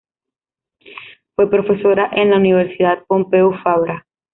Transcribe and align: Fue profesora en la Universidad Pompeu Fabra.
Fue 1.35 1.47
profesora 1.51 2.09
en 2.13 2.31
la 2.31 2.37
Universidad 2.37 3.05
Pompeu 3.07 3.51
Fabra. 3.63 4.07